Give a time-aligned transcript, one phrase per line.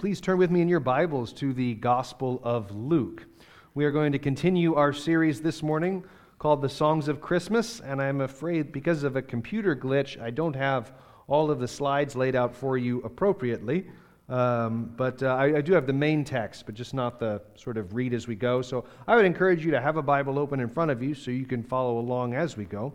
[0.00, 3.26] please turn with me in your Bibles to the Gospel of Luke.
[3.74, 6.02] We are going to continue our series this morning
[6.38, 10.56] called The Songs of Christmas, and I'm afraid because of a computer glitch, I don't
[10.56, 10.94] have
[11.26, 13.88] all of the slides laid out for you appropriately.
[14.30, 17.76] Um, but uh, I, I, do have the main text, but just not the sort
[17.76, 18.62] of read as we go.
[18.62, 21.30] So I would encourage you to have a Bible open in front of you so
[21.30, 22.94] you can follow along as we go.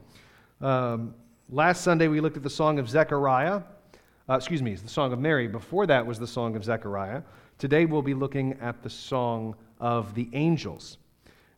[0.59, 1.13] Um,
[1.51, 3.61] last Sunday we looked at the Song of Zechariah.
[4.27, 5.47] Uh, excuse me, the Song of Mary.
[5.47, 7.21] Before that was the Song of Zechariah.
[7.59, 10.97] Today we'll be looking at the Song of the Angels.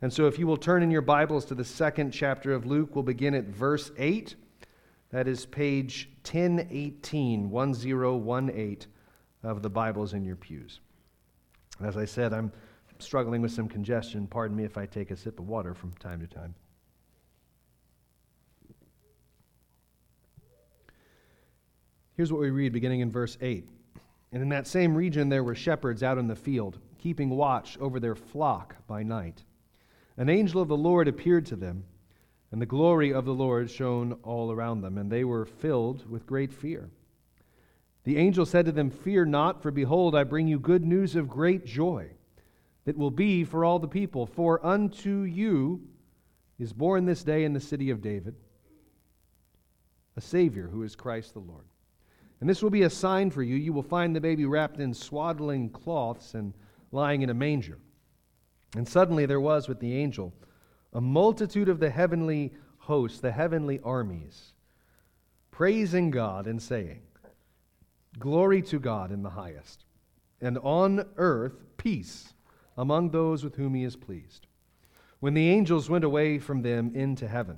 [0.02, 2.94] And so if you will turn in your Bibles to the second chapter of Luke,
[2.94, 4.36] we'll begin at verse 8.
[5.12, 8.80] That is page 1018, 1018
[9.44, 10.82] of the Bibles in your pews.
[11.82, 12.52] As I said, I'm
[13.00, 14.28] struggling with some congestion.
[14.28, 16.54] Pardon me if I take a sip of water from time to time.
[22.18, 23.64] Here's what we read beginning in verse 8.
[24.32, 28.00] And in that same region there were shepherds out in the field, keeping watch over
[28.00, 29.44] their flock by night.
[30.18, 31.84] An angel of the Lord appeared to them,
[32.52, 36.26] and the glory of the Lord shone all around them, and they were filled with
[36.26, 36.90] great fear.
[38.04, 41.30] The angel said to them, Fear not, for behold, I bring you good news of
[41.30, 42.10] great joy
[42.86, 44.26] that will be for all the people.
[44.26, 45.82] For unto you
[46.58, 48.36] is born this day in the city of David
[50.16, 51.66] a Savior who is Christ the Lord.
[52.40, 53.56] And this will be a sign for you.
[53.56, 56.54] You will find the baby wrapped in swaddling cloths and
[56.92, 57.80] lying in a manger.
[58.76, 60.34] And suddenly there was with the angel
[60.94, 64.54] a multitude of the heavenly hosts, the heavenly armies,
[65.52, 67.02] praising God and saying,
[68.20, 69.86] Glory to God in the highest,
[70.42, 72.34] and on earth peace
[72.78, 74.48] among those with whom he is pleased.
[75.20, 77.58] When the angels went away from them into heaven,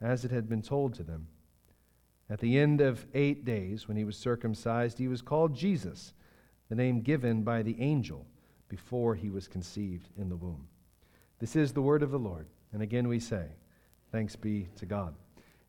[0.00, 1.28] as it had been told to them.
[2.30, 6.12] At the end of eight days, when he was circumcised, he was called Jesus,
[6.68, 8.26] the name given by the angel
[8.68, 10.68] before he was conceived in the womb.
[11.38, 12.46] This is the word of the Lord.
[12.72, 13.46] And again we say,
[14.12, 15.14] Thanks be to God.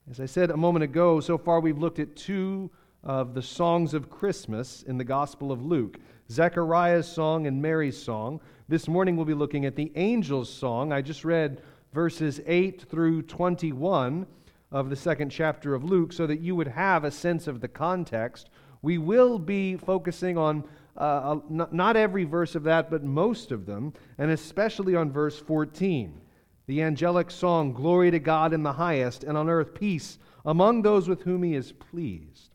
[0.10, 2.72] As I said a moment ago, so far we've looked at two
[3.04, 6.00] of the songs of Christmas in the Gospel of Luke
[6.32, 8.40] Zechariah's song and Mary's song.
[8.68, 10.92] This morning we'll be looking at the angel's song.
[10.92, 11.62] I just read
[11.94, 14.26] verses 8 through 21
[14.72, 17.68] of the second chapter of Luke so that you would have a sense of the
[17.68, 18.50] context.
[18.82, 20.64] We will be focusing on
[20.96, 26.22] uh, not every verse of that, but most of them, and especially on verse 14
[26.70, 31.10] the angelic song, Glory to God in the highest, and on earth peace among those
[31.10, 32.52] with whom he is pleased.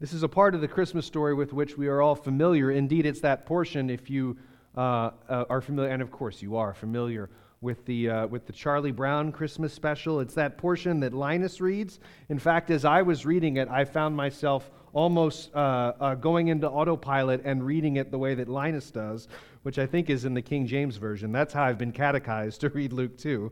[0.00, 2.72] This is a part of the Christmas story with which we are all familiar.
[2.72, 4.36] Indeed, it's that portion, if you
[4.76, 7.28] uh, uh, are familiar, and of course you are familiar
[7.60, 10.20] with the, uh, with the Charlie Brown Christmas special.
[10.20, 12.00] It's that portion that Linus reads.
[12.28, 16.68] In fact, as I was reading it, I found myself almost uh, uh, going into
[16.68, 19.28] autopilot and reading it the way that Linus does,
[19.62, 21.32] which I think is in the King James Version.
[21.32, 23.50] That's how I've been catechized to read Luke 2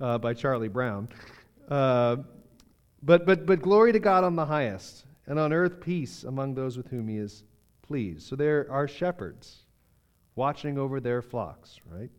[0.00, 1.08] uh, by Charlie Brown.
[1.68, 6.76] But, but, but glory to God on the highest, and on earth peace among those
[6.76, 7.44] with whom he is
[7.82, 8.26] pleased.
[8.26, 9.64] So there are shepherds
[10.38, 12.10] watching over their flocks, right?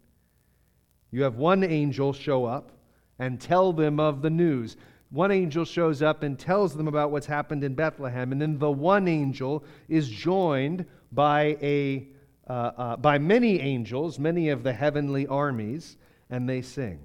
[1.10, 2.72] You have one angel show up
[3.18, 4.78] and tell them of the news
[5.12, 8.70] one angel shows up and tells them about what's happened in Bethlehem, and then the
[8.70, 12.08] one angel is joined by, a,
[12.48, 15.98] uh, uh, by many angels, many of the heavenly armies,
[16.30, 17.00] and they sing.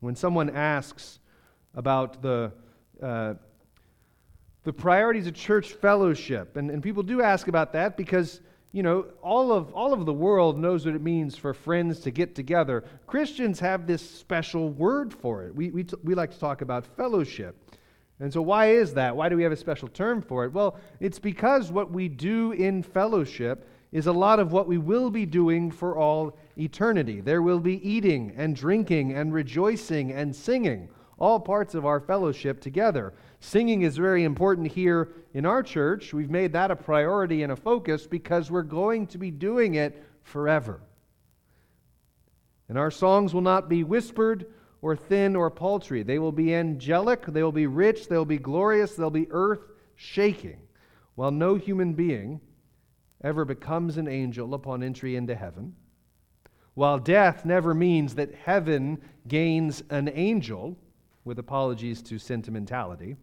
[0.00, 1.18] When someone asks
[1.74, 2.52] about the,
[3.02, 3.34] uh,
[4.64, 8.40] the priorities of church fellowship, and, and people do ask about that because
[8.72, 12.10] you know, all of, all of the world knows what it means for friends to
[12.10, 12.84] get together.
[13.06, 15.54] Christians have this special word for it.
[15.54, 17.56] We, we, t- we like to talk about fellowship.
[18.18, 19.14] And so, why is that?
[19.14, 20.52] Why do we have a special term for it?
[20.52, 25.10] Well, it's because what we do in fellowship is a lot of what we will
[25.10, 27.20] be doing for all eternity.
[27.20, 32.60] There will be eating and drinking and rejoicing and singing, all parts of our fellowship
[32.60, 33.12] together.
[33.44, 36.14] Singing is very important here in our church.
[36.14, 40.00] We've made that a priority and a focus because we're going to be doing it
[40.22, 40.80] forever.
[42.68, 44.46] And our songs will not be whispered
[44.80, 46.04] or thin or paltry.
[46.04, 50.60] They will be angelic, they will be rich, they'll be glorious, they'll be earth shaking.
[51.14, 52.40] while no human being
[53.22, 55.74] ever becomes an angel upon entry into heaven,
[56.74, 60.76] while death never means that heaven gains an angel,
[61.24, 63.16] with apologies to sentimentality,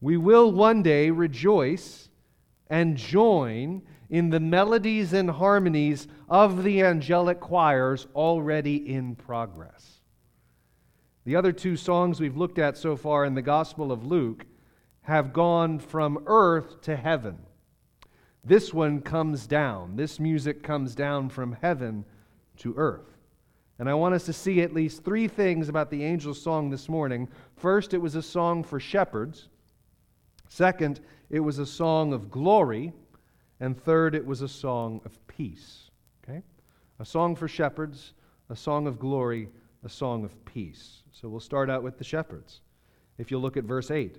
[0.00, 2.08] we will one day rejoice
[2.70, 10.00] and join in the melodies and harmonies of the angelic choirs already in progress.
[11.24, 14.46] The other two songs we've looked at so far in the Gospel of Luke
[15.02, 17.38] have gone from earth to heaven.
[18.44, 19.96] This one comes down.
[19.96, 22.04] This music comes down from heaven
[22.58, 23.18] to earth.
[23.78, 26.88] And I want us to see at least three things about the angel's song this
[26.88, 27.28] morning.
[27.56, 29.48] First, it was a song for shepherds.
[30.48, 31.00] Second,
[31.30, 32.92] it was a song of glory.
[33.60, 35.90] And third, it was a song of peace.
[36.22, 36.42] Okay?
[37.00, 38.12] A song for shepherds,
[38.50, 39.48] a song of glory,
[39.84, 41.02] a song of peace.
[41.12, 42.60] So we'll start out with the shepherds.
[43.18, 44.18] If you look at verse 8.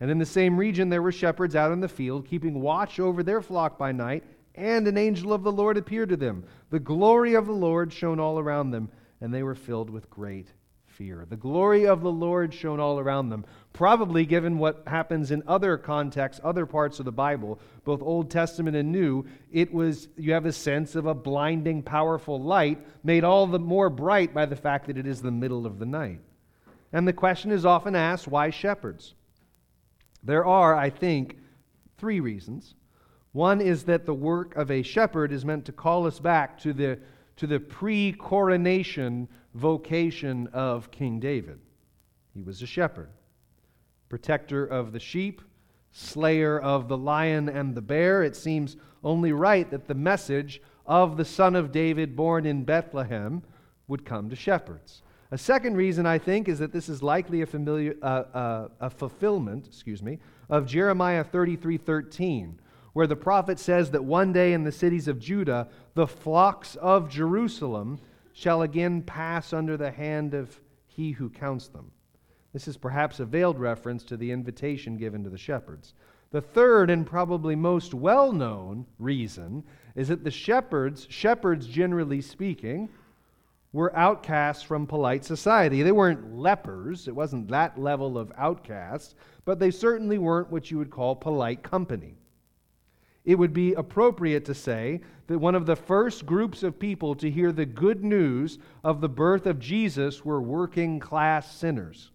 [0.00, 3.22] And in the same region there were shepherds out in the field, keeping watch over
[3.22, 4.24] their flock by night,
[4.56, 6.44] and an angel of the Lord appeared to them.
[6.70, 8.90] The glory of the Lord shone all around them,
[9.20, 10.48] and they were filled with great
[10.96, 11.26] fear.
[11.28, 13.44] The glory of the Lord shone all around them.
[13.72, 18.76] Probably, given what happens in other contexts, other parts of the Bible, both Old Testament
[18.76, 23.46] and New, it was, you have a sense of a blinding, powerful light made all
[23.46, 26.20] the more bright by the fact that it is the middle of the night.
[26.92, 29.14] And the question is often asked why shepherds?
[30.22, 31.38] There are, I think,
[31.98, 32.74] three reasons.
[33.32, 36.72] One is that the work of a shepherd is meant to call us back to
[36.72, 37.00] the,
[37.36, 41.60] to the pre coronation vocation of King David.
[42.32, 43.10] He was a shepherd,
[44.08, 45.40] protector of the sheep,
[45.92, 48.22] slayer of the lion and the bear.
[48.22, 53.42] It seems only right that the message of the Son of David born in Bethlehem
[53.86, 55.02] would come to shepherds.
[55.30, 58.90] A second reason, I think, is that this is likely a, familiar, uh, uh, a
[58.90, 62.54] fulfillment, excuse me, of Jeremiah 33:13,
[62.94, 67.10] where the prophet says that one day in the cities of Judah, the flocks of
[67.10, 68.00] Jerusalem
[68.32, 71.90] shall again pass under the hand of he who counts them.
[72.52, 75.94] This is perhaps a veiled reference to the invitation given to the shepherds.
[76.30, 79.64] The third and probably most well known reason
[79.96, 82.88] is that the shepherds, shepherds generally speaking,
[83.72, 85.82] were outcasts from polite society.
[85.82, 90.78] They weren't lepers, it wasn't that level of outcasts, but they certainly weren't what you
[90.78, 92.14] would call polite company
[93.24, 97.30] it would be appropriate to say that one of the first groups of people to
[97.30, 102.10] hear the good news of the birth of Jesus were working class sinners.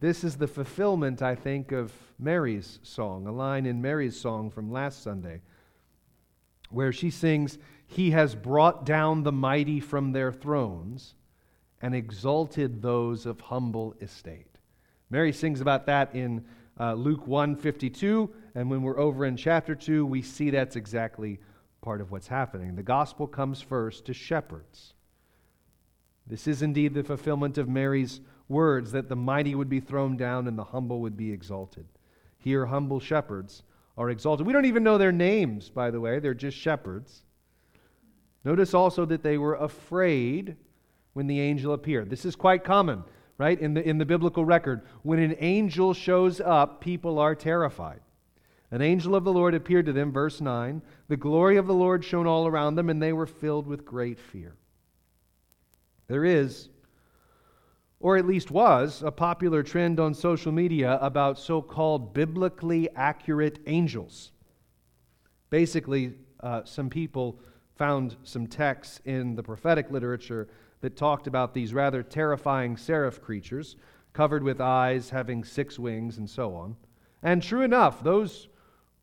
[0.00, 4.72] This is the fulfillment, I think, of Mary's song, a line in Mary's song from
[4.72, 5.42] last Sunday,
[6.70, 11.14] where she sings, He has brought down the mighty from their thrones
[11.82, 14.58] and exalted those of humble estate.
[15.10, 16.46] Mary sings about that in
[16.80, 18.30] uh, Luke 1 52.
[18.54, 21.38] And when we're over in chapter 2, we see that's exactly
[21.82, 22.74] part of what's happening.
[22.74, 24.94] The gospel comes first to shepherds.
[26.26, 30.48] This is indeed the fulfillment of Mary's words that the mighty would be thrown down
[30.48, 31.86] and the humble would be exalted.
[32.38, 33.62] Here, humble shepherds
[33.96, 34.46] are exalted.
[34.46, 37.22] We don't even know their names, by the way, they're just shepherds.
[38.44, 40.56] Notice also that they were afraid
[41.12, 42.08] when the angel appeared.
[42.08, 43.04] This is quite common
[43.40, 43.58] right?
[43.58, 48.00] In the, in the biblical record, when an angel shows up, people are terrified.
[48.70, 50.82] An angel of the Lord appeared to them, verse 9.
[51.08, 54.20] The glory of the Lord shone all around them, and they were filled with great
[54.20, 54.56] fear.
[56.06, 56.68] There is,
[57.98, 63.58] or at least was, a popular trend on social media about so called biblically accurate
[63.66, 64.32] angels.
[65.48, 67.40] Basically, uh, some people
[67.74, 70.46] found some texts in the prophetic literature
[70.80, 73.76] that talked about these rather terrifying seraph creatures,
[74.12, 76.76] covered with eyes, having six wings, and so on.
[77.22, 78.48] And true enough, those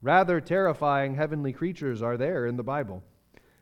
[0.01, 3.03] rather terrifying heavenly creatures are there in the Bible.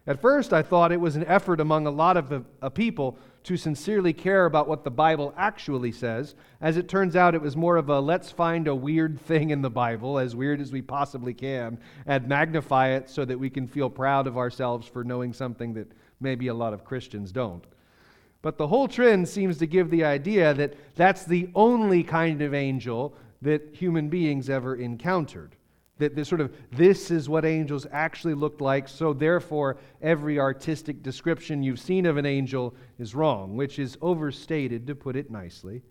[0.08, 3.58] At first, I thought it was an effort among a lot of uh, people to
[3.58, 6.36] sincerely care about what the Bible actually says.
[6.62, 9.64] As it turns out, it was more of a let's find a weird thing in
[9.64, 13.68] the Bible, as weird as we possibly can, and magnify it so that we can
[13.68, 17.66] feel proud of ourselves for knowing something that maybe a lot of Christians don't.
[18.46, 22.54] But the whole trend seems to give the idea that that's the only kind of
[22.54, 25.56] angel that human beings ever encountered.
[25.98, 31.02] That this sort of this is what angels actually looked like, so therefore every artistic
[31.02, 35.82] description you've seen of an angel is wrong, which is overstated to put it nicely,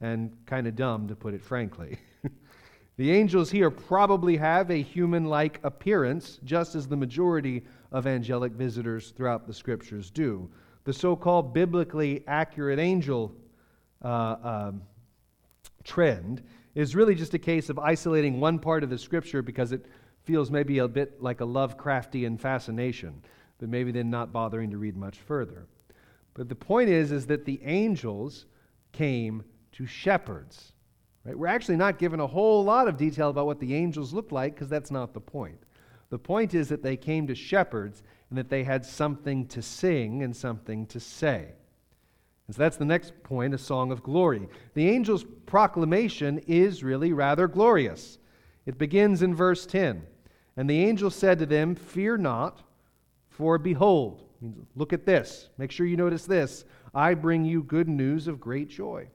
[0.00, 1.98] and kind of dumb to put it frankly.
[2.98, 8.52] the angels here probably have a human like appearance, just as the majority of angelic
[8.52, 10.48] visitors throughout the scriptures do
[10.86, 13.34] the so called biblically accurate angel
[14.02, 14.72] uh, uh,
[15.82, 16.42] trend
[16.76, 19.84] is really just a case of isolating one part of the scripture because it
[20.22, 23.20] feels maybe a bit like a Lovecraftian fascination,
[23.58, 25.66] but maybe then not bothering to read much further.
[26.34, 28.46] But the point is, is that the angels
[28.92, 30.72] came to shepherds.
[31.24, 31.36] Right?
[31.36, 34.54] We're actually not given a whole lot of detail about what the angels looked like
[34.54, 35.58] because that's not the point.
[36.10, 40.22] The point is that they came to shepherds and that they had something to sing
[40.22, 41.52] and something to say.
[42.46, 44.48] And so that's the next point a song of glory.
[44.74, 48.18] The angel's proclamation is really rather glorious.
[48.66, 50.02] It begins in verse 10.
[50.56, 52.62] And the angel said to them, Fear not,
[53.28, 54.22] for behold,
[54.74, 55.50] look at this.
[55.58, 56.64] Make sure you notice this.
[56.94, 59.08] I bring you good news of great joy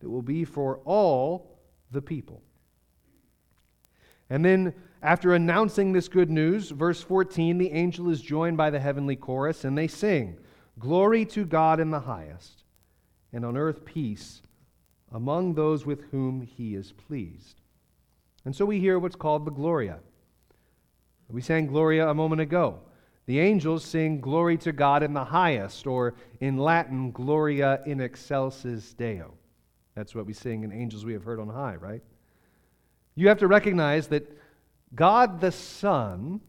[0.00, 1.58] that will be for all
[1.90, 2.42] the people.
[4.30, 8.80] And then, after announcing this good news, verse 14, the angel is joined by the
[8.80, 10.38] heavenly chorus, and they sing,
[10.78, 12.64] Glory to God in the highest,
[13.32, 14.42] and on earth peace
[15.12, 17.60] among those with whom he is pleased.
[18.44, 19.98] And so we hear what's called the Gloria.
[21.28, 22.80] We sang Gloria a moment ago.
[23.26, 28.94] The angels sing Glory to God in the highest, or in Latin, Gloria in excelsis
[28.94, 29.34] Deo.
[29.94, 32.02] That's what we sing in Angels We Have Heard on High, right?
[33.16, 34.32] You have to recognize that
[34.94, 36.40] God the Son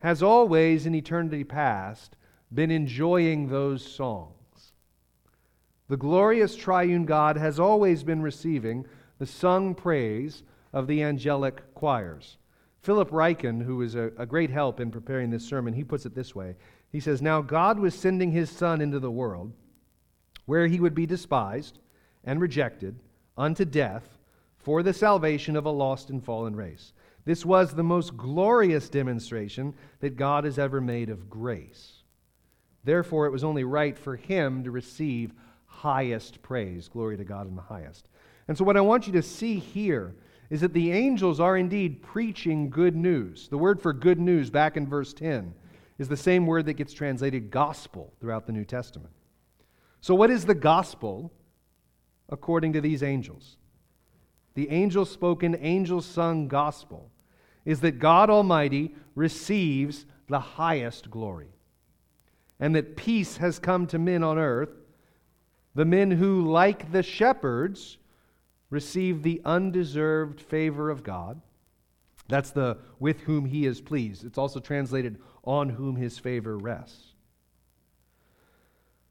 [0.00, 2.16] has always, in eternity past,
[2.52, 4.72] been enjoying those songs.
[5.88, 8.86] The glorious triune God has always been receiving
[9.18, 12.36] the sung praise of the angelic choirs.
[12.82, 16.14] Philip Ryken, who is a, a great help in preparing this sermon, he puts it
[16.14, 16.54] this way.
[16.90, 19.52] He says, Now God was sending his Son into the world
[20.46, 21.78] where he would be despised
[22.24, 23.00] and rejected
[23.36, 24.17] unto death
[24.68, 26.92] for the salvation of a lost and fallen race.
[27.24, 32.02] This was the most glorious demonstration that God has ever made of grace.
[32.84, 35.32] Therefore, it was only right for him to receive
[35.64, 36.86] highest praise.
[36.86, 38.10] Glory to God in the highest.
[38.46, 40.14] And so, what I want you to see here
[40.50, 43.48] is that the angels are indeed preaching good news.
[43.48, 45.54] The word for good news back in verse 10
[45.96, 49.14] is the same word that gets translated gospel throughout the New Testament.
[50.02, 51.32] So, what is the gospel
[52.28, 53.56] according to these angels?
[54.58, 57.12] The angel spoken, angel sung gospel
[57.64, 61.50] is that God Almighty receives the highest glory
[62.58, 64.70] and that peace has come to men on earth
[65.76, 67.98] the men who, like the shepherds,
[68.68, 71.40] receive the undeserved favor of God.
[72.26, 74.24] That's the with whom he is pleased.
[74.24, 77.14] It's also translated on whom his favor rests.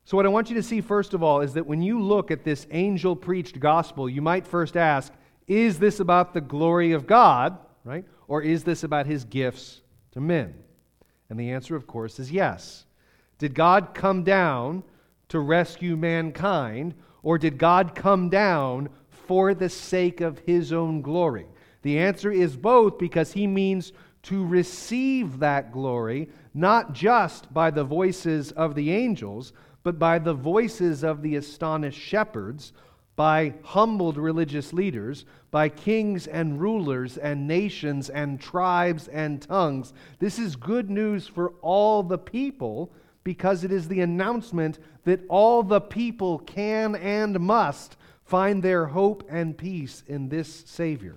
[0.04, 2.32] So, what I want you to see, first of all, is that when you look
[2.32, 5.14] at this angel preached gospel, you might first ask,
[5.48, 8.06] is this about the glory of God, right?
[8.28, 10.54] Or is this about his gifts to men?
[11.30, 12.86] And the answer, of course, is yes.
[13.38, 14.84] Did God come down
[15.30, 21.46] to rescue mankind, or did God come down for the sake of his own glory?
[21.82, 27.84] The answer is both because he means to receive that glory, not just by the
[27.84, 32.74] voices of the angels, but by the voices of the astonished shepherds,
[33.18, 39.92] by humbled religious leaders, by kings and rulers and nations and tribes and tongues.
[40.20, 42.94] This is good news for all the people
[43.24, 49.24] because it is the announcement that all the people can and must find their hope
[49.30, 51.16] and peace in this Savior,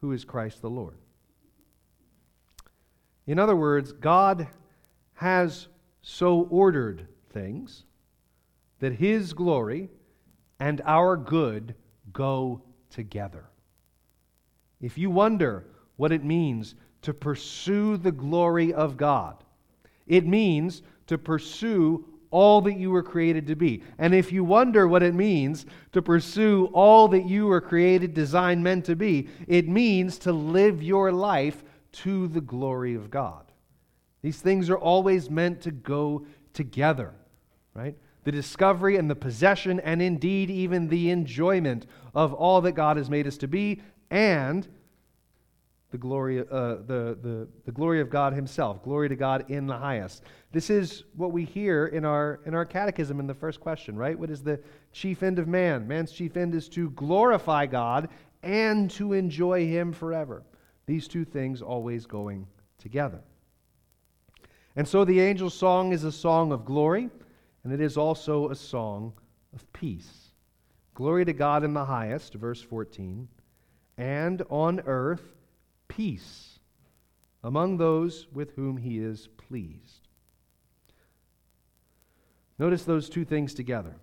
[0.00, 0.96] who is Christ the Lord.
[3.26, 4.48] In other words, God
[5.14, 5.68] has
[6.00, 7.84] so ordered things
[8.78, 9.90] that His glory
[10.60, 11.74] and our good
[12.12, 13.46] go together.
[14.80, 19.42] If you wonder what it means to pursue the glory of God,
[20.06, 23.82] it means to pursue all that you were created to be.
[23.98, 28.62] And if you wonder what it means to pursue all that you were created, designed,
[28.62, 33.50] meant to be, it means to live your life to the glory of God.
[34.22, 37.12] These things are always meant to go together,
[37.74, 37.96] right?
[38.24, 43.08] The discovery and the possession, and indeed even the enjoyment of all that God has
[43.08, 44.68] made us to be, and
[45.90, 46.44] the glory, uh,
[46.86, 48.82] the, the, the glory of God Himself.
[48.82, 50.22] Glory to God in the highest.
[50.52, 54.18] This is what we hear in our, in our catechism in the first question, right?
[54.18, 54.60] What is the
[54.92, 55.88] chief end of man?
[55.88, 58.08] Man's chief end is to glorify God
[58.42, 60.42] and to enjoy Him forever.
[60.86, 62.46] These two things always going
[62.78, 63.20] together.
[64.76, 67.10] And so the angel's song is a song of glory,
[67.64, 69.12] and it is also a song
[69.54, 70.30] of peace.
[70.94, 73.28] Glory to God in the highest, verse 14,
[73.96, 75.34] and on earth
[75.88, 76.58] peace
[77.42, 80.08] among those with whom he is pleased.
[82.58, 83.94] Notice those two things together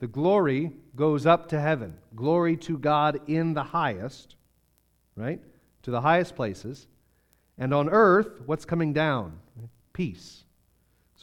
[0.00, 1.96] The glory goes up to heaven.
[2.14, 4.34] Glory to God in the highest,
[5.16, 5.40] right?
[5.84, 6.86] To the highest places.
[7.56, 9.38] And on earth, what's coming down?
[9.92, 10.43] Peace.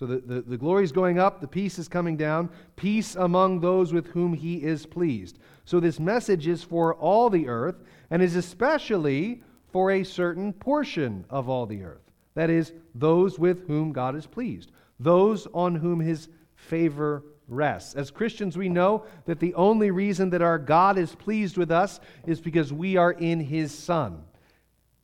[0.02, 3.60] So the, the, the glory is going up, the peace is coming down, peace among
[3.60, 5.38] those with whom he is pleased.
[5.64, 7.76] So this message is for all the earth
[8.10, 12.02] and is especially for a certain portion of all the earth.
[12.34, 17.94] That is, those with whom God is pleased, those on whom his favor rests.
[17.94, 22.00] As Christians, we know that the only reason that our God is pleased with us
[22.26, 24.24] is because we are in his Son.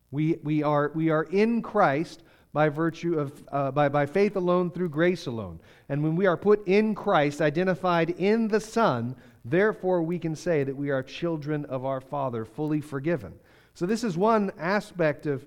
[0.10, 2.24] We, we, are, we are in Christ
[2.58, 5.60] by virtue of uh, by, by faith alone through grace alone
[5.90, 10.64] and when we are put in christ identified in the son therefore we can say
[10.64, 13.32] that we are children of our father fully forgiven
[13.76, 15.46] so this is one aspect of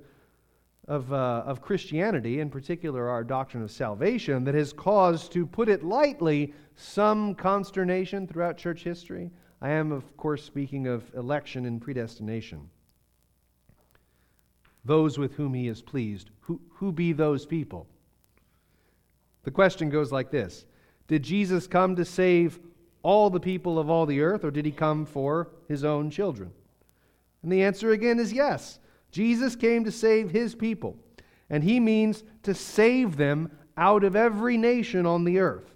[0.87, 5.69] of, uh, of Christianity, in particular our doctrine of salvation, that has caused, to put
[5.69, 9.31] it lightly, some consternation throughout church history.
[9.61, 12.71] I am, of course, speaking of election and predestination.
[14.85, 16.31] Those with whom he is pleased.
[16.75, 17.87] Who, be those people?
[19.45, 20.64] The question goes like this
[21.07, 22.59] Did Jesus come to save
[23.02, 26.52] all the people of all the earth, or did he come for his own children?
[27.42, 28.78] And the answer again is yes.
[29.11, 30.97] Jesus came to save his people,
[31.49, 35.75] and he means to save them out of every nation on the earth.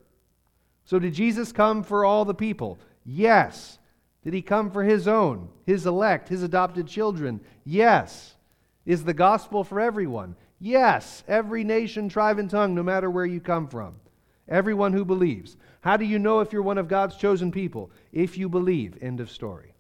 [0.84, 2.78] So, did Jesus come for all the people?
[3.04, 3.78] Yes.
[4.22, 7.40] Did he come for his own, his elect, his adopted children?
[7.64, 8.34] Yes.
[8.86, 10.36] Is the gospel for everyone?
[10.64, 11.23] Yes.
[11.28, 13.97] Every nation, tribe, and tongue, no matter where you come from.
[14.49, 15.59] Everyone who believes.
[15.83, 17.90] How do you know if you're one of God's chosen people?
[18.12, 18.97] If you believe.
[19.02, 19.75] End of story.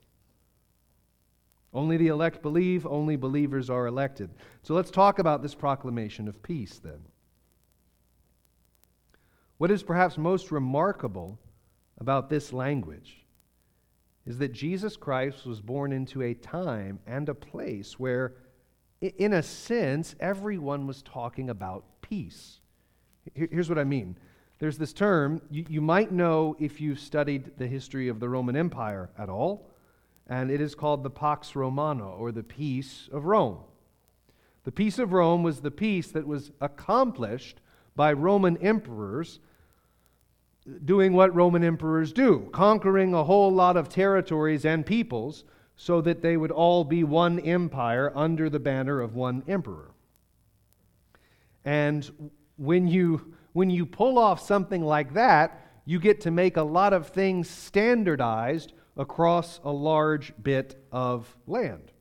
[1.72, 4.28] Only the elect believe, only believers are elected.
[4.62, 7.00] So let's talk about this proclamation of peace then.
[9.56, 11.38] What is perhaps most remarkable
[11.96, 13.24] about this language
[14.26, 18.34] is that Jesus Christ was born into a time and a place where,
[19.00, 22.60] in a sense, everyone was talking about peace.
[23.34, 24.16] Here's what I mean.
[24.58, 28.56] There's this term, you, you might know if you've studied the history of the Roman
[28.56, 29.74] Empire at all
[30.26, 33.58] and it is called the Pax Romana, or the Peace of Rome.
[34.64, 37.60] The Peace of Rome was the peace that was accomplished
[37.94, 39.38] by Roman emperors
[40.84, 45.44] doing what Roman emperors do, conquering a whole lot of territories and peoples
[45.76, 49.90] so that they would all be one empire under the banner of one emperor.
[51.64, 56.62] And when you, when you pull off something like that, you get to make a
[56.62, 61.92] lot of things standardized across a large bit of land.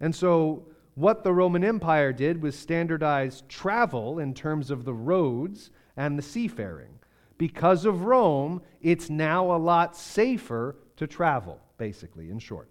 [0.00, 5.70] And so, what the Roman Empire did was standardize travel in terms of the roads
[5.96, 7.00] and the seafaring.
[7.36, 12.70] Because of Rome, it's now a lot safer to travel, basically, in short.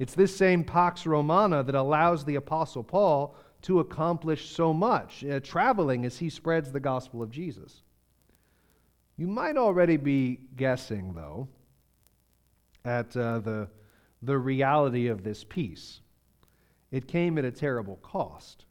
[0.00, 5.38] It's this same Pax Romana that allows the Apostle Paul to accomplish so much, uh,
[5.38, 7.82] traveling as he spreads the gospel of Jesus.
[9.16, 11.46] You might already be guessing, though,
[12.84, 13.68] at uh, the,
[14.20, 16.00] the reality of this peace.
[16.90, 18.64] It came at a terrible cost.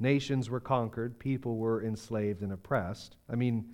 [0.00, 3.16] Nations were conquered, people were enslaved and oppressed.
[3.28, 3.66] I mean,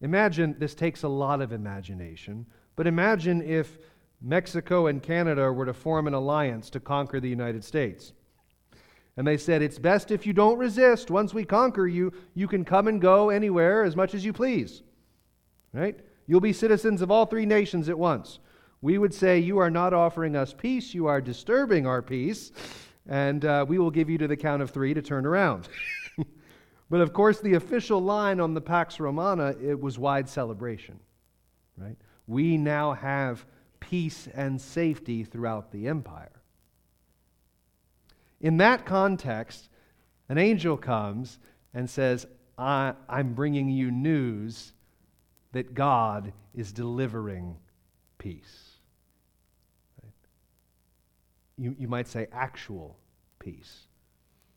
[0.00, 3.78] imagine this takes a lot of imagination, but imagine if
[4.20, 8.12] Mexico and Canada were to form an alliance to conquer the United States.
[9.16, 11.10] And they said, It's best if you don't resist.
[11.10, 14.82] Once we conquer you, you can come and go anywhere as much as you please.
[15.72, 15.98] Right?
[16.26, 18.38] You'll be citizens of all three nations at once
[18.82, 22.52] we would say, You are not offering us peace, you are disturbing our peace,
[23.08, 25.68] and uh, we will give you to the count of three to turn around.
[26.90, 30.98] but of course, the official line on the Pax Romana, it was wide celebration,
[31.76, 31.96] right?
[32.30, 33.44] We now have
[33.80, 36.40] peace and safety throughout the empire.
[38.40, 39.68] In that context,
[40.28, 41.38] an angel comes
[41.74, 44.72] and says, I, am bringing you news
[45.52, 47.56] that God is delivering
[48.18, 48.70] peace
[51.60, 52.96] you, you might say, actual
[53.38, 53.86] peace,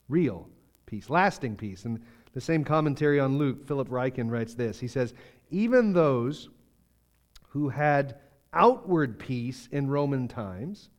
[0.08, 0.48] real
[0.86, 1.86] peace, lasting peace.
[1.86, 2.02] And
[2.34, 5.14] the same commentary on Luke, Philip Ryken writes this He says,
[5.52, 6.50] Even those
[7.54, 8.16] who had
[8.52, 10.90] outward peace in Roman times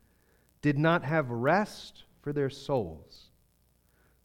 [0.62, 3.30] did not have rest for their souls.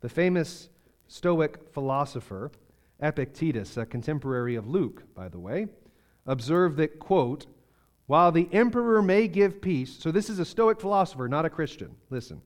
[0.01, 0.69] The famous
[1.07, 2.51] Stoic philosopher
[3.01, 5.67] Epictetus, a contemporary of Luke, by the way,
[6.27, 7.47] observed that, quote,
[8.05, 11.95] while the emperor may give peace, so this is a Stoic philosopher, not a Christian.
[12.11, 12.41] Listen.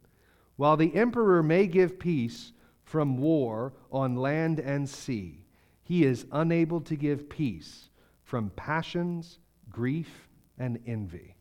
[0.56, 5.44] While the emperor may give peace from war on land and sea,
[5.84, 7.90] he is unable to give peace
[8.24, 9.40] from passions,
[9.74, 11.36] grief, and envy.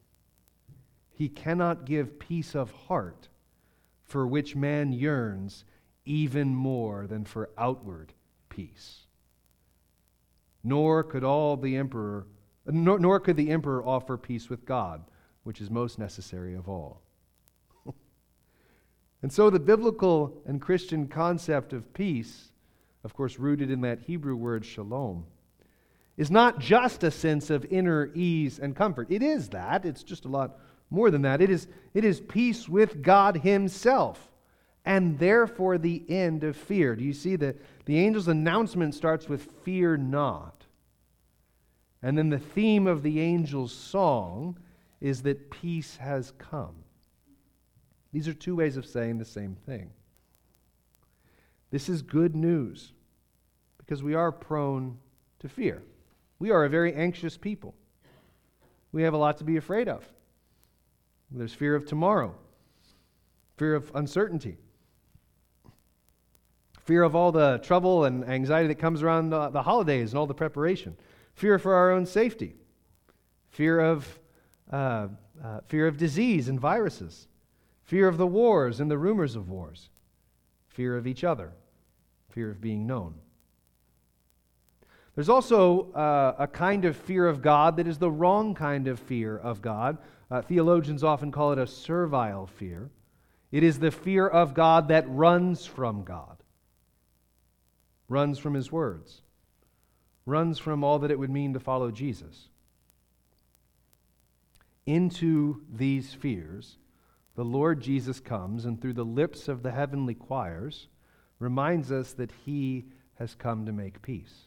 [1.12, 3.28] He cannot give peace of heart,
[4.02, 5.64] for which man yearns
[6.04, 8.12] even more than for outward
[8.48, 9.06] peace.
[10.64, 12.26] Nor could all the emperor
[12.66, 15.02] nor, nor could the emperor offer peace with God,
[15.42, 17.02] which is most necessary of all.
[19.22, 22.52] and so the biblical and Christian concept of peace,
[23.02, 25.26] of course rooted in that Hebrew word shalom,
[26.16, 29.10] is not just a sense of inner ease and comfort.
[29.10, 29.84] It is that.
[29.84, 30.58] It's just a lot
[30.90, 31.40] more than that.
[31.40, 34.30] It is, it is peace with God Himself
[34.84, 36.96] and therefore the end of fear.
[36.96, 40.66] Do you see that the angel's announcement starts with fear not?
[42.02, 44.58] And then the theme of the angel's song
[45.00, 46.74] is that peace has come.
[48.12, 49.90] These are two ways of saying the same thing.
[51.70, 52.92] This is good news
[53.78, 54.98] because we are prone
[55.38, 55.82] to fear.
[56.42, 57.72] We are a very anxious people.
[58.90, 60.04] We have a lot to be afraid of.
[61.30, 62.34] There's fear of tomorrow,
[63.56, 64.58] fear of uncertainty,
[66.80, 70.26] fear of all the trouble and anxiety that comes around the, the holidays and all
[70.26, 70.96] the preparation,
[71.32, 72.56] fear for our own safety,
[73.50, 74.18] fear of,
[74.72, 75.06] uh,
[75.44, 77.28] uh, fear of disease and viruses,
[77.84, 79.90] fear of the wars and the rumors of wars,
[80.66, 81.52] fear of each other,
[82.30, 83.14] fear of being known.
[85.14, 88.98] There's also uh, a kind of fear of God that is the wrong kind of
[88.98, 89.98] fear of God.
[90.30, 92.90] Uh, theologians often call it a servile fear.
[93.50, 96.42] It is the fear of God that runs from God,
[98.08, 99.20] runs from His words,
[100.24, 102.48] runs from all that it would mean to follow Jesus.
[104.86, 106.78] Into these fears,
[107.34, 110.88] the Lord Jesus comes and through the lips of the heavenly choirs
[111.38, 114.46] reminds us that He has come to make peace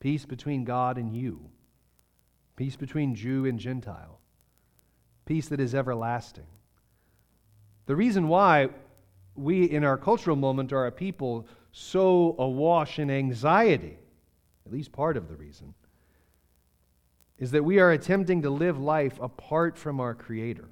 [0.00, 1.50] peace between God and you,
[2.56, 4.18] peace between Jew and Gentile,
[5.26, 6.46] peace that is everlasting.
[7.86, 8.70] The reason why
[9.34, 13.98] we in our cultural moment are a people so awash in anxiety,
[14.66, 15.74] at least part of the reason,
[17.38, 20.68] is that we are attempting to live life apart from our Creator.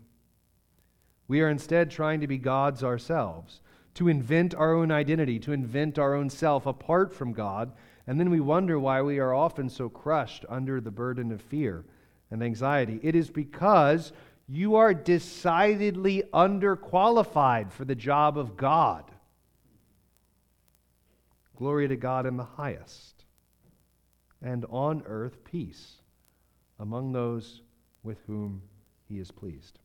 [1.26, 3.60] We are instead trying to be gods ourselves,
[3.94, 7.72] to invent our own identity, to invent our own self apart from God,
[8.08, 11.84] and then we wonder why we are often so crushed under the burden of fear
[12.30, 12.98] and anxiety.
[13.02, 14.12] It is because
[14.48, 19.04] you are decidedly underqualified for the job of God.
[21.54, 23.26] Glory to God in the highest,
[24.40, 25.96] and on earth peace
[26.80, 27.60] among those
[28.02, 28.62] with whom
[29.06, 29.80] he is pleased.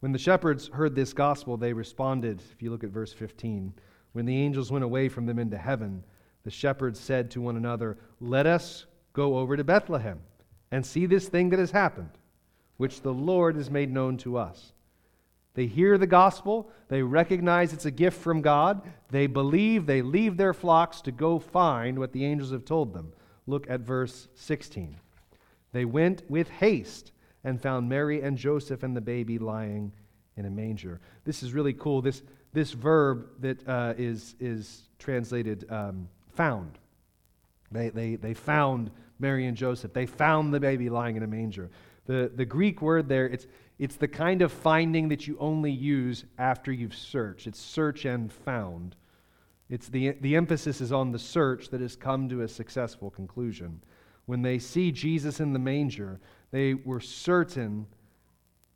[0.00, 3.72] When the shepherds heard this gospel, they responded, if you look at verse 15,
[4.12, 6.04] when the angels went away from them into heaven,
[6.46, 10.20] the shepherds said to one another, Let us go over to Bethlehem
[10.70, 12.10] and see this thing that has happened,
[12.76, 14.72] which the Lord has made known to us.
[15.54, 18.80] They hear the gospel, they recognize it's a gift from God,
[19.10, 23.12] they believe, they leave their flocks to go find what the angels have told them.
[23.48, 24.94] Look at verse 16.
[25.72, 27.10] They went with haste
[27.42, 29.90] and found Mary and Joseph and the baby lying
[30.36, 31.00] in a manger.
[31.24, 32.02] This is really cool.
[32.02, 36.78] This, this verb that uh, is is translated um, found.
[37.72, 39.92] They, they, they found Mary and Joseph.
[39.92, 41.70] They found the baby lying in a manger.
[42.06, 43.46] The, the Greek word there, it's,
[43.78, 47.46] it's the kind of finding that you only use after you've searched.
[47.46, 48.94] It's search and found.
[49.68, 53.82] It's the, the emphasis is on the search that has come to a successful conclusion.
[54.26, 56.20] When they see Jesus in the manger,
[56.52, 57.86] they were certain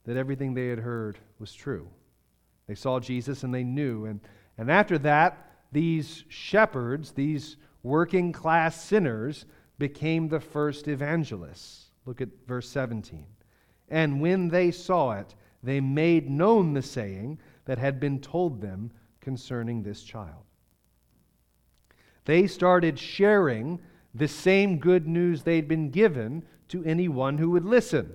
[0.05, 1.89] that everything they had heard was true.
[2.67, 4.07] They saw Jesus and they knew.
[4.07, 4.21] And,
[4.59, 9.47] and after that, these shepherds, these working class sinners,
[9.79, 11.87] became the first evangelists.
[12.07, 13.25] Look at verse 17.
[13.89, 18.91] And when they saw it, they made known the saying that had been told them
[19.21, 20.45] concerning this child.
[22.25, 23.81] They started sharing
[24.15, 28.13] the same good news they'd been given to anyone who would listen.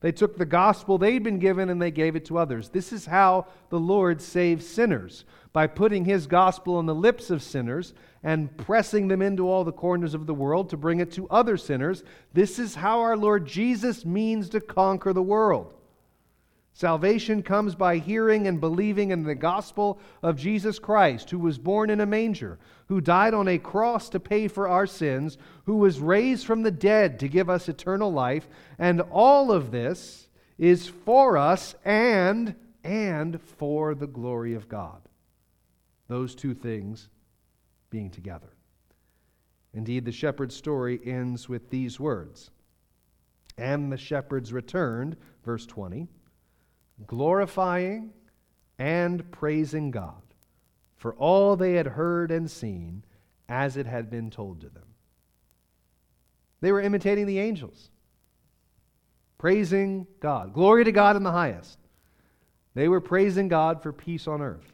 [0.00, 2.68] They took the gospel they'd been given and they gave it to others.
[2.68, 7.42] This is how the Lord saves sinners by putting his gospel on the lips of
[7.42, 11.28] sinners and pressing them into all the corners of the world to bring it to
[11.28, 12.04] other sinners.
[12.32, 15.74] This is how our Lord Jesus means to conquer the world.
[16.78, 21.90] Salvation comes by hearing and believing in the gospel of Jesus Christ, who was born
[21.90, 25.98] in a manger, who died on a cross to pay for our sins, who was
[25.98, 31.36] raised from the dead to give us eternal life, and all of this is for
[31.36, 35.00] us and and for the glory of God.
[36.06, 37.08] Those two things
[37.90, 38.54] being together.
[39.74, 42.52] Indeed, the shepherd's story ends with these words
[43.56, 46.06] And the shepherds returned, verse 20,
[47.06, 48.10] glorifying
[48.78, 50.22] and praising God
[50.96, 53.04] for all they had heard and seen
[53.48, 54.84] as it had been told to them.
[56.60, 57.90] They were imitating the angels,
[59.38, 60.52] praising God.
[60.52, 61.78] Glory to God in the highest.
[62.74, 64.72] They were praising God for peace on earth.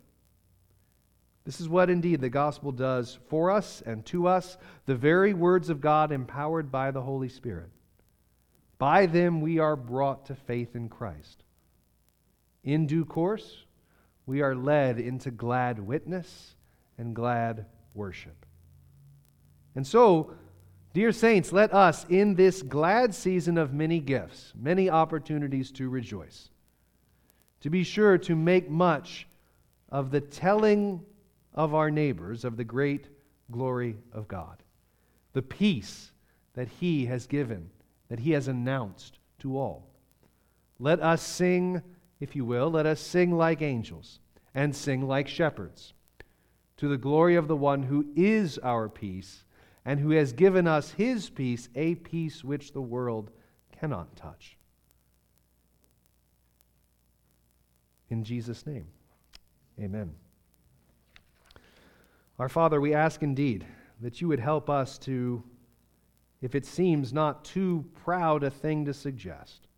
[1.45, 4.57] This is what indeed the gospel does for us and to us,
[4.87, 7.69] the very words of God empowered by the Holy Spirit.
[8.79, 11.44] By them we are brought to faith in Christ.
[12.65, 13.65] In due course,
[14.27, 16.57] we are led into glad witness
[16.97, 18.47] and glad worship.
[19.75, 20.33] And so,
[20.95, 26.49] dear saints, let us, in this glad season of many gifts, many opportunities to rejoice,
[27.61, 29.27] to be sure to make much
[29.91, 31.05] of the telling
[31.55, 33.09] of our neighbors of the great
[33.51, 34.63] glory of God,
[35.35, 36.13] the peace
[36.55, 37.71] that He has given,
[38.09, 39.87] that He has announced to all.
[40.79, 41.83] Let us sing,
[42.21, 44.21] if you will, let us sing like angels
[44.55, 45.93] and sing like shepherds
[46.77, 49.45] to the glory of the one who is our peace
[49.85, 53.31] and who has given us His peace, a peace which the world
[53.79, 54.57] cannot touch.
[58.11, 58.87] In Jesus' name,
[59.81, 60.15] amen.
[62.39, 63.65] Our Father, we ask indeed
[64.01, 65.43] that you would help us to,
[66.41, 69.69] if it seems not too proud a thing to suggest,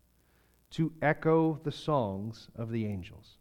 [0.71, 3.37] to echo the songs of the angels.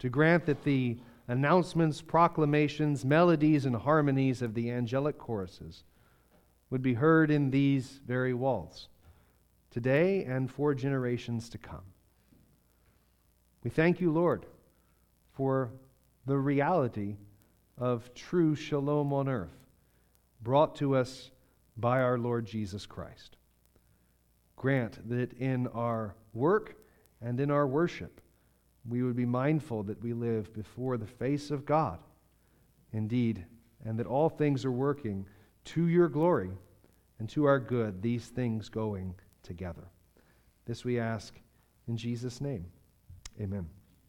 [0.00, 0.98] To grant that the
[1.28, 5.84] announcements, proclamations, melodies, and harmonies of the angelic choruses
[6.70, 8.88] would be heard in these very walls,
[9.70, 11.84] today and for generations to come.
[13.62, 14.46] We thank you, Lord,
[15.32, 15.70] for
[16.24, 17.16] the reality
[17.78, 19.66] of true shalom on earth
[20.42, 21.30] brought to us
[21.76, 23.36] by our Lord Jesus Christ.
[24.56, 26.76] Grant that in our work
[27.20, 28.20] and in our worship,
[28.88, 31.98] we would be mindful that we live before the face of God,
[32.92, 33.44] indeed,
[33.84, 35.26] and that all things are working
[35.64, 36.50] to your glory
[37.18, 39.88] and to our good, these things going together.
[40.64, 41.34] This we ask
[41.88, 42.66] in Jesus' name.
[43.40, 43.75] Amen.